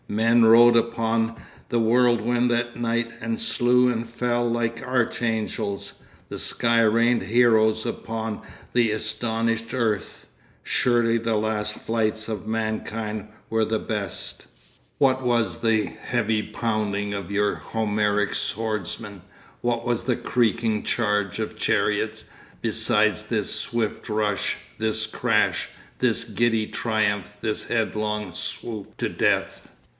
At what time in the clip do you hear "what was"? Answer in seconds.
14.97-15.59, 19.61-20.05